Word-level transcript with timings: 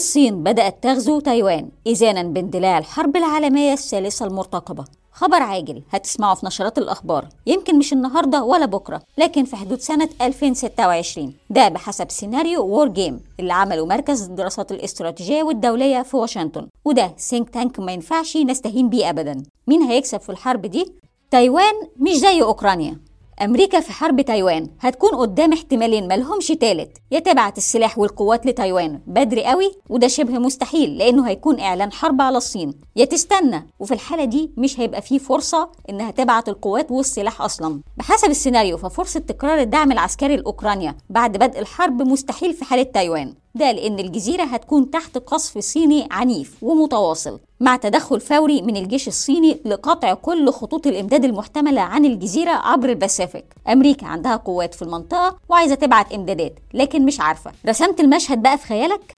الصين 0.00 0.42
بدأت 0.42 0.82
تغزو 0.82 1.20
تايوان 1.20 1.68
إذانا 1.86 2.22
باندلاع 2.22 2.78
الحرب 2.78 3.16
العالمية 3.16 3.72
الثالثة 3.72 4.26
المرتقبة. 4.26 4.84
خبر 5.12 5.42
عاجل 5.42 5.82
هتسمعه 5.90 6.34
في 6.34 6.46
نشرات 6.46 6.78
الأخبار. 6.78 7.28
يمكن 7.46 7.78
مش 7.78 7.92
النهاردة 7.92 8.42
ولا 8.44 8.66
بكرة 8.66 9.02
لكن 9.18 9.44
في 9.44 9.56
حدود 9.56 9.80
سنة 9.80 10.08
2026 10.22 11.34
ده 11.50 11.68
بحسب 11.68 12.10
سيناريو 12.10 12.64
war 12.66 12.88
game 12.88 13.20
اللي 13.40 13.52
عمله 13.52 13.86
مركز 13.86 14.22
الدراسات 14.22 14.72
الاستراتيجية 14.72 15.42
والدولية 15.42 16.02
في 16.02 16.16
واشنطن. 16.16 16.68
وده 16.84 17.12
think 17.16 17.50
tank 17.50 17.80
ما 17.80 17.92
ينفعش 17.92 18.36
نستهين 18.36 18.88
بيه 18.90 19.10
أبدا. 19.10 19.42
مين 19.66 19.82
هيكسب 19.82 20.20
في 20.20 20.30
الحرب 20.30 20.66
دي؟ 20.66 20.92
تايوان 21.30 21.74
مش 22.00 22.12
زي 22.16 22.42
أوكرانيا. 22.42 22.98
أمريكا 23.42 23.80
في 23.80 23.92
حرب 23.92 24.20
تايوان. 24.20 24.68
هتكون 24.80 25.10
قدام 25.10 25.52
احتمالين 25.52 26.08
ملهمش 26.08 26.46
تالت. 26.46 26.96
يا 27.10 27.18
تبعت 27.18 27.58
السلاح 27.58 27.98
والقوات 27.98 28.46
لتايوان. 28.46 29.00
بدري 29.06 29.44
قوي 29.44 29.72
وده 29.88 30.08
شبه 30.08 30.38
مستحيل 30.38 30.98
لأنه 30.98 31.28
هيكون 31.28 31.60
إعلان 31.60 31.92
حرب 31.92 32.20
على 32.20 32.36
الصين. 32.36 32.74
يا 32.96 33.04
تستنى. 33.04 33.66
وفي 33.80 33.94
الحالة 33.94 34.24
دي 34.24 34.50
مش 34.56 34.80
هيبقى 34.80 35.02
فيه 35.02 35.18
فرصة 35.18 35.70
إنها 35.90 36.10
تبعت 36.10 36.48
القوات 36.48 36.90
والسلاح 36.90 37.42
أصلا. 37.42 37.80
بحسب 37.96 38.30
السيناريو 38.30 38.76
ففرصة 38.76 39.20
تكرار 39.20 39.60
الدعم 39.60 39.92
العسكري 39.92 40.36
لأوكرانيا 40.36 40.96
بعد 41.10 41.36
بدء 41.36 41.58
الحرب 41.58 42.02
مستحيل 42.02 42.54
في 42.54 42.64
حالة 42.64 42.82
تايوان. 42.82 43.34
ده 43.54 43.72
لأن 43.72 43.98
الجزيرة 43.98 44.42
هتكون 44.42 44.90
تحت 44.90 45.18
قصف 45.18 45.58
صيني 45.58 46.08
عنيف 46.10 46.56
ومتواصل. 46.62 47.40
مع 47.60 47.76
تدخل 47.76 48.20
فوري 48.20 48.62
من 48.62 48.76
الجيش 48.76 49.08
الصيني 49.08 49.60
لقطع 49.64 50.14
كل 50.14 50.50
خطوط 50.50 50.86
الإمداد 50.86 51.24
المحتملة 51.24 51.80
عن 51.80 52.04
الجزيرة 52.04 52.50
عبر 52.50 52.88
الباسيفيك. 52.88 53.44
أمريكا 53.68 54.06
عندها 54.06 54.36
قوات 54.36 54.74
في 54.74 54.82
المنطقة 54.82 55.36
وعايزة 55.48 55.74
تبعت 55.74 56.12
إمدادات 56.12 56.54
لكن 56.74 57.04
مش 57.04 57.20
عارفة. 57.20 57.52
رسمت 57.66 58.00
المشهد 58.00 58.42
بقى 58.42 58.58
في 58.58 58.66
خيالك؟ 58.66 59.14